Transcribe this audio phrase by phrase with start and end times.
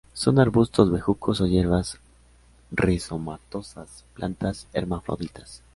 [0.13, 1.99] Son arbustos, bejucos o hierbas
[2.71, 5.61] rizomatosas; plantas hermafroditas.